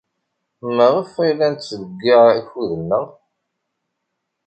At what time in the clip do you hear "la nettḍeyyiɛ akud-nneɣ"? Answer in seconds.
1.37-3.05